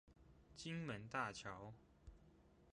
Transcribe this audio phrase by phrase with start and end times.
[0.55, 1.75] 金門大橋